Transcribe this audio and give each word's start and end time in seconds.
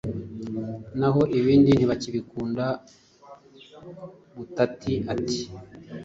naho 0.99 1.21
ibindi 1.39 1.69
ntibakibikunda 1.73 2.65
butati 4.35 4.93
ati 5.13 5.39